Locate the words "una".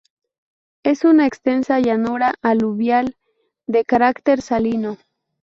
1.05-1.27